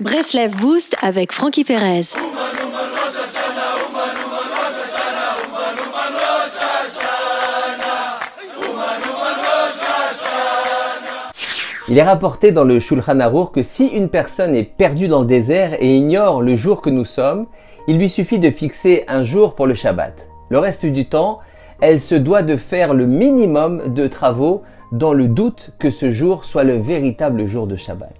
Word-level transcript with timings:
Breslev 0.00 0.56
Boost 0.56 0.96
avec 1.02 1.30
Frankie 1.30 1.62
Perez. 1.62 2.14
Il 11.90 11.98
est 11.98 12.02
rapporté 12.02 12.50
dans 12.50 12.64
le 12.64 12.80
Shulchan 12.80 13.20
Aruch 13.20 13.52
que 13.52 13.62
si 13.62 13.88
une 13.88 14.08
personne 14.08 14.54
est 14.54 14.64
perdue 14.64 15.06
dans 15.06 15.20
le 15.20 15.26
désert 15.26 15.74
et 15.82 15.94
ignore 15.94 16.40
le 16.40 16.56
jour 16.56 16.80
que 16.80 16.88
nous 16.88 17.04
sommes, 17.04 17.46
il 17.86 17.98
lui 17.98 18.08
suffit 18.08 18.38
de 18.38 18.50
fixer 18.50 19.04
un 19.06 19.22
jour 19.22 19.54
pour 19.54 19.66
le 19.66 19.74
Shabbat. 19.74 20.30
Le 20.48 20.58
reste 20.58 20.86
du 20.86 21.10
temps, 21.10 21.40
elle 21.82 22.00
se 22.00 22.14
doit 22.14 22.42
de 22.42 22.56
faire 22.56 22.94
le 22.94 23.04
minimum 23.04 23.92
de 23.92 24.06
travaux 24.06 24.62
dans 24.92 25.12
le 25.12 25.28
doute 25.28 25.72
que 25.78 25.90
ce 25.90 26.10
jour 26.10 26.46
soit 26.46 26.64
le 26.64 26.78
véritable 26.78 27.46
jour 27.46 27.66
de 27.66 27.76
Shabbat. 27.76 28.19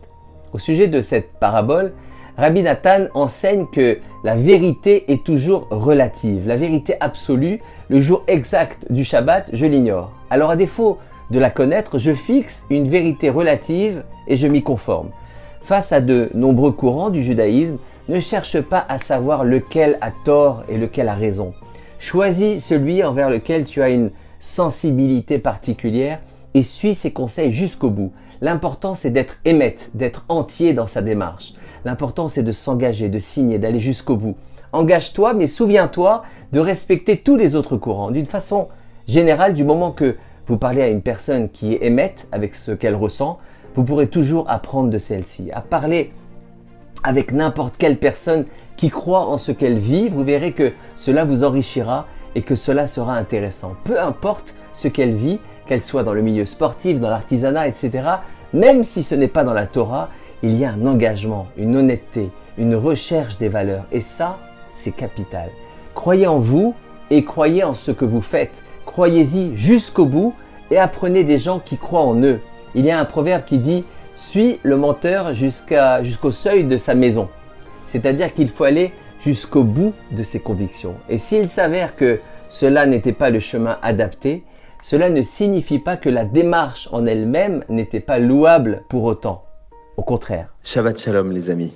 Au 0.53 0.59
sujet 0.59 0.89
de 0.89 1.01
cette 1.01 1.33
parabole, 1.39 1.93
Rabbi 2.37 2.63
Nathan 2.63 3.07
enseigne 3.15 3.67
que 3.71 3.99
la 4.25 4.35
vérité 4.35 5.13
est 5.13 5.23
toujours 5.23 5.69
relative. 5.71 6.49
La 6.49 6.57
vérité 6.57 6.95
absolue, 7.01 7.61
le 7.89 8.01
jour 8.01 8.25
exact 8.27 8.91
du 8.91 9.05
Shabbat, 9.05 9.51
je 9.53 9.67
l'ignore. 9.67 10.13
Alors 10.29 10.51
à 10.51 10.57
défaut 10.57 10.99
de 11.31 11.39
la 11.39 11.51
connaître, 11.51 11.99
je 11.99 12.13
fixe 12.13 12.65
une 12.71 12.89
vérité 12.89 13.31
relative 13.31 14.05
et 14.27 14.37
je 14.37 14.49
m'y 14.49 14.63
conforme. 14.63 15.11
Face 15.61 15.93
à 15.93 16.01
de 16.01 16.31
nombreux 16.35 16.73
courants 16.73 17.11
du 17.11 17.23
judaïsme, 17.23 17.79
ne 18.09 18.19
cherche 18.19 18.61
pas 18.61 18.85
à 18.89 18.99
savoir 18.99 19.45
lequel 19.45 19.99
a 20.01 20.11
tort 20.11 20.65
et 20.69 20.79
lequel 20.79 21.09
a 21.09 21.15
raison. 21.15 21.55
Choisis 22.01 22.65
celui 22.65 23.05
envers 23.05 23.31
lequel 23.31 23.67
tu 23.67 23.83
as 23.83 23.91
une 23.91 24.11
sensibilité 24.41 25.39
particulière 25.39 26.19
et 26.55 26.63
suis 26.63 26.95
ses 26.95 27.13
conseils 27.13 27.53
jusqu'au 27.53 27.91
bout. 27.91 28.13
L'important 28.41 28.95
c'est 28.95 29.11
d'être 29.11 29.37
émette, 29.45 29.91
d'être 29.95 30.25
entier 30.29 30.73
dans 30.73 30.87
sa 30.87 31.03
démarche. 31.03 31.55
L'important 31.85 32.29
c'est 32.29 32.43
de 32.43 32.53
s'engager, 32.53 33.09
de 33.09 33.19
signer, 33.19 33.59
d'aller 33.59 33.81
jusqu'au 33.81 34.17
bout. 34.17 34.37
Engage-toi, 34.73 35.35
mais 35.35 35.47
souviens-toi 35.47 36.23
de 36.53 36.61
respecter 36.61 37.17
tous 37.17 37.37
les 37.37 37.57
autres 37.57 37.77
courants. 37.77 38.11
D'une 38.11 38.27
façon 38.27 38.69
générale, 39.09 39.55
du 39.55 39.65
moment 39.65 39.91
que 39.91 40.17
vous 40.47 40.59
parlez 40.59 40.83
à 40.83 40.89
une 40.89 41.03
personne 41.03 41.49
qui 41.49 41.75
est 41.75 41.85
émette 41.85 42.29
avec 42.33 42.55
ce 42.55 42.73
qu'elle 42.73 42.95
ressent, 42.95 43.39
vous 43.75 43.85
pourrez 43.85 44.09
toujours 44.09 44.49
apprendre 44.49 44.91
de 44.91 44.99
celle-ci. 44.99 45.51
À 45.53 45.61
parler 45.61 46.11
avec 47.03 47.33
n'importe 47.33 47.77
quelle 47.77 47.99
personne 47.99 48.45
qui 48.77 48.91
croit 48.91 49.27
en 49.27 49.39
ce 49.39 49.53
qu'elle 49.53 49.79
vit, 49.79 50.09
vous 50.09 50.25
verrez 50.25 50.53
que 50.53 50.73
cela 50.97 51.25
vous 51.25 51.45
enrichira 51.45 52.07
et 52.35 52.43
que 52.43 52.55
cela 52.55 52.87
sera 52.87 53.15
intéressant. 53.15 53.75
Peu 53.85 54.01
importe 54.01 54.55
ce 54.73 54.89
qu'elle 54.89 55.15
vit, 55.15 55.41
qu'elle 55.67 55.83
soit 55.83 56.03
dans 56.03 56.15
le 56.15 56.23
milieu 56.23 56.45
sportif, 56.45 57.01
dans 57.01 57.11
l'artisanat, 57.11 57.69
etc., 57.69 58.09
même 58.53 58.83
si 58.85 59.03
ce 59.03 59.15
n'est 59.15 59.29
pas 59.29 59.45
dans 59.45 59.55
la 59.55 59.67
Torah, 59.67 60.09
il 60.43 60.57
y 60.57 60.65
a 60.65 60.73
un 60.73 60.87
engagement, 60.87 61.47
une 61.57 61.77
honnêteté, 61.77 62.31
une 62.59 62.75
recherche 62.75 63.39
des 63.39 63.49
valeurs. 63.49 63.85
Et 63.93 64.01
ça, 64.01 64.39
c'est 64.75 64.93
capital. 64.93 65.51
Croyez 65.95 66.27
en 66.27 66.39
vous 66.39 66.75
et 67.11 67.25
croyez 67.25 67.65
en 67.65 67.75
ce 67.75 67.91
que 67.91 68.05
vous 68.05 68.21
faites. 68.21 68.63
Croyez-y 68.87 69.55
jusqu'au 69.57 70.07
bout 70.07 70.35
et 70.71 70.79
apprenez 70.79 71.25
des 71.25 71.39
gens 71.39 71.61
qui 71.61 71.77
croient 71.77 72.01
en 72.01 72.21
eux. 72.23 72.41
Il 72.75 72.85
y 72.85 72.91
a 72.91 72.99
un 72.99 73.05
proverbe 73.05 73.45
qui 73.45 73.59
dit 73.59 73.85
Suis 74.15 74.61
le 74.63 74.77
menteur 74.77 75.35
jusqu'au 75.35 76.31
seuil 76.31 76.65
de 76.65 76.77
sa 76.77 76.95
maison. 76.95 77.29
C'est-à-dire 77.85 78.33
qu'il 78.35 78.49
faut 78.49 78.65
aller 78.65 78.93
jusqu'au 79.21 79.65
bout 79.65 79.93
de 80.11 80.23
ses 80.23 80.41
convictions. 80.41 80.95
Et 81.09 81.19
s'il 81.19 81.49
s'avère 81.49 81.97
que 81.97 82.21
cela 82.49 82.87
n'était 82.87 83.13
pas 83.13 83.31
le 83.31 83.41
chemin 83.41 83.79
adapté, 83.83 84.45
cela 84.83 85.11
ne 85.11 85.23
signifie 85.23 85.79
pas 85.79 85.97
que 85.97 86.09
la 86.09 86.25
démarche 86.25 86.89
en 86.93 87.05
elle-même 87.07 87.65
n'était 87.69 88.01
pas 88.01 88.19
louable 88.19 88.83
pour 88.89 89.05
autant. 89.05 89.45
Au 89.97 90.03
contraire. 90.03 90.55
Shabbat 90.65 90.99
Shalom 90.99 91.33
les 91.33 91.51
amis. 91.51 91.69